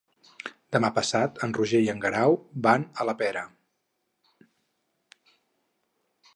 Demà 0.75 0.89
passat 0.95 1.41
en 1.47 1.53
Roger 1.57 1.81
i 1.89 1.91
en 1.93 2.01
Guerau 2.07 2.39
van 2.67 2.87
a 3.03 3.09
la 3.11 3.17
Pera. 3.21 3.45